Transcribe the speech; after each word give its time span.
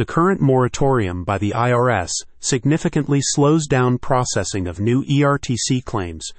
The 0.00 0.06
current 0.06 0.40
moratorium 0.40 1.24
by 1.24 1.36
the 1.36 1.52
IRS 1.54 2.10
significantly 2.38 3.20
slows 3.20 3.66
down 3.66 3.98
processing 3.98 4.66
of 4.66 4.80
new 4.80 5.04
ERTC 5.04 5.84
claims, 5.84 6.32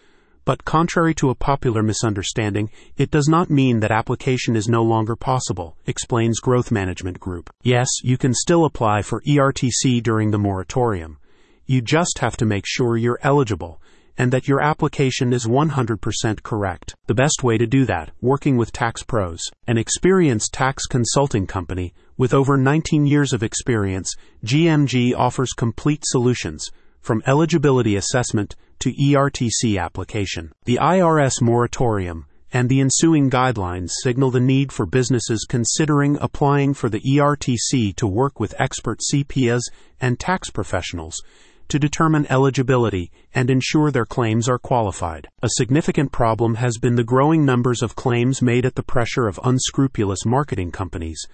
but 0.45 0.65
contrary 0.65 1.13
to 1.13 1.29
a 1.29 1.35
popular 1.35 1.83
misunderstanding, 1.83 2.71
it 2.97 3.11
does 3.11 3.27
not 3.27 3.51
mean 3.51 3.79
that 3.81 3.91
application 3.91 4.55
is 4.55 4.67
no 4.67 4.81
longer 4.81 5.15
possible, 5.15 5.77
explains 5.85 6.39
Growth 6.39 6.71
Management 6.71 7.19
Group. 7.19 7.51
Yes, 7.61 7.87
you 8.01 8.17
can 8.17 8.33
still 8.33 8.65
apply 8.65 9.03
for 9.03 9.21
ERTC 9.27 10.01
during 10.01 10.31
the 10.31 10.39
moratorium. 10.39 11.19
You 11.67 11.83
just 11.83 12.17
have 12.17 12.35
to 12.37 12.47
make 12.47 12.65
sure 12.65 12.97
you're 12.97 13.19
eligible 13.21 13.79
and 14.17 14.31
that 14.31 14.47
your 14.47 14.61
application 14.61 15.33
is 15.33 15.45
100% 15.45 16.43
correct. 16.43 16.95
The 17.07 17.13
best 17.13 17.43
way 17.43 17.57
to 17.57 17.65
do 17.65 17.85
that, 17.85 18.11
working 18.21 18.57
with 18.57 18.71
Tax 18.71 19.03
Pros, 19.03 19.41
an 19.67 19.77
experienced 19.77 20.53
tax 20.53 20.85
consulting 20.85 21.47
company 21.47 21.93
with 22.17 22.33
over 22.33 22.57
19 22.57 23.05
years 23.05 23.33
of 23.33 23.43
experience, 23.43 24.13
GMG 24.45 25.15
offers 25.15 25.53
complete 25.53 26.03
solutions 26.05 26.69
from 26.99 27.23
eligibility 27.25 27.95
assessment 27.95 28.55
to 28.79 28.93
ERTC 28.93 29.79
application. 29.79 30.51
The 30.65 30.79
IRS 30.81 31.41
moratorium 31.41 32.25
and 32.53 32.67
the 32.67 32.81
ensuing 32.81 33.29
guidelines 33.29 33.91
signal 34.03 34.31
the 34.31 34.39
need 34.39 34.71
for 34.71 34.85
businesses 34.85 35.45
considering 35.47 36.17
applying 36.19 36.73
for 36.73 36.89
the 36.89 37.01
ERTC 37.01 37.95
to 37.95 38.07
work 38.07 38.39
with 38.39 38.59
expert 38.59 38.99
CPAs 39.11 39.61
and 39.99 40.19
tax 40.19 40.49
professionals 40.49 41.15
to 41.71 41.79
determine 41.79 42.29
eligibility 42.29 43.09
and 43.33 43.49
ensure 43.49 43.91
their 43.91 44.05
claims 44.05 44.49
are 44.49 44.59
qualified. 44.59 45.29
A 45.41 45.51
significant 45.51 46.11
problem 46.11 46.55
has 46.55 46.77
been 46.77 46.95
the 46.95 47.03
growing 47.05 47.45
numbers 47.45 47.81
of 47.81 47.95
claims 47.95 48.41
made 48.41 48.65
at 48.65 48.75
the 48.75 48.83
pressure 48.83 49.25
of 49.25 49.39
unscrupulous 49.45 50.25
marketing 50.25 50.71
companies, 50.71 51.25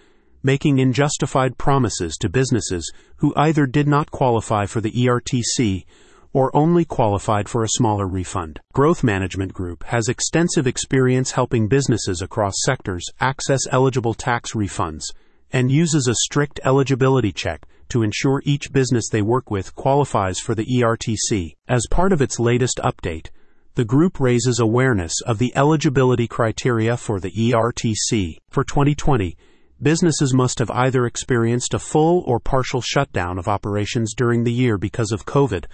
making 0.43 0.79
unjustified 0.79 1.57
promises 1.57 2.15
to 2.17 2.29
businesses 2.29 2.93
who 3.15 3.33
either 3.35 3.65
did 3.65 3.87
not 3.87 4.11
qualify 4.11 4.67
for 4.67 4.79
the 4.79 4.91
ERTC 4.91 5.85
or 6.33 6.55
only 6.55 6.85
qualified 6.85 7.49
for 7.49 7.63
a 7.63 7.69
smaller 7.69 8.07
refund. 8.07 8.59
Growth 8.73 9.03
Management 9.03 9.55
Group 9.55 9.85
has 9.85 10.07
extensive 10.07 10.67
experience 10.67 11.31
helping 11.31 11.67
businesses 11.67 12.21
across 12.21 12.53
sectors 12.63 13.05
access 13.19 13.61
eligible 13.71 14.13
tax 14.13 14.51
refunds 14.51 15.05
and 15.51 15.71
uses 15.71 16.07
a 16.07 16.13
strict 16.13 16.59
eligibility 16.63 17.31
check 17.31 17.65
to 17.89 18.03
ensure 18.03 18.41
each 18.45 18.71
business 18.71 19.09
they 19.09 19.21
work 19.21 19.51
with 19.51 19.75
qualifies 19.75 20.39
for 20.39 20.55
the 20.55 20.65
ERTC. 20.65 21.55
As 21.67 21.87
part 21.89 22.11
of 22.11 22.21
its 22.21 22.39
latest 22.39 22.79
update, 22.83 23.29
the 23.75 23.85
group 23.85 24.19
raises 24.19 24.59
awareness 24.59 25.13
of 25.25 25.37
the 25.37 25.55
eligibility 25.55 26.27
criteria 26.27 26.97
for 26.97 27.19
the 27.19 27.31
ERTC. 27.31 28.37
For 28.49 28.63
2020, 28.63 29.37
businesses 29.81 30.33
must 30.33 30.59
have 30.59 30.71
either 30.71 31.05
experienced 31.05 31.73
a 31.73 31.79
full 31.79 32.23
or 32.25 32.39
partial 32.39 32.81
shutdown 32.81 33.37
of 33.37 33.47
operations 33.47 34.15
during 34.15 34.43
the 34.43 34.51
year 34.51 34.77
because 34.77 35.11
of 35.11 35.25
COVID, 35.25 35.65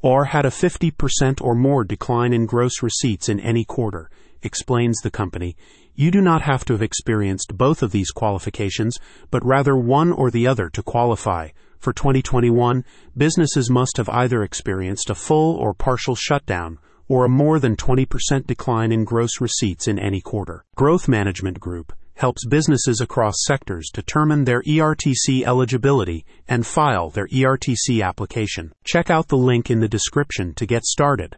or 0.00 0.26
had 0.26 0.44
a 0.44 0.50
50% 0.50 1.40
or 1.40 1.54
more 1.54 1.84
decline 1.84 2.32
in 2.32 2.46
gross 2.46 2.82
receipts 2.82 3.28
in 3.28 3.40
any 3.40 3.64
quarter, 3.64 4.10
explains 4.42 4.98
the 4.98 5.10
company. 5.10 5.56
You 5.94 6.10
do 6.10 6.20
not 6.20 6.42
have 6.42 6.64
to 6.66 6.74
have 6.74 6.82
experienced 6.82 7.56
both 7.56 7.82
of 7.82 7.90
these 7.90 8.10
qualifications, 8.10 8.98
but 9.30 9.44
rather 9.44 9.76
one 9.76 10.12
or 10.12 10.30
the 10.30 10.46
other 10.46 10.70
to 10.70 10.82
qualify. 10.82 11.48
For 11.78 11.92
2021, 11.92 12.84
businesses 13.16 13.70
must 13.70 13.96
have 13.96 14.08
either 14.08 14.42
experienced 14.42 15.10
a 15.10 15.14
full 15.14 15.56
or 15.56 15.74
partial 15.74 16.14
shutdown 16.14 16.78
or 17.08 17.24
a 17.24 17.28
more 17.28 17.58
than 17.58 17.74
20% 17.76 18.46
decline 18.46 18.92
in 18.92 19.04
gross 19.04 19.40
receipts 19.40 19.88
in 19.88 19.98
any 19.98 20.20
quarter. 20.20 20.64
Growth 20.76 21.08
Management 21.08 21.58
Group 21.58 21.92
helps 22.18 22.44
businesses 22.44 23.00
across 23.00 23.44
sectors 23.46 23.90
determine 23.94 24.44
their 24.44 24.60
ERTC 24.62 25.44
eligibility 25.46 26.26
and 26.48 26.66
file 26.66 27.10
their 27.10 27.28
ERTC 27.28 28.04
application. 28.04 28.72
Check 28.84 29.08
out 29.08 29.28
the 29.28 29.36
link 29.36 29.70
in 29.70 29.78
the 29.78 29.88
description 29.88 30.52
to 30.54 30.66
get 30.66 30.84
started. 30.84 31.36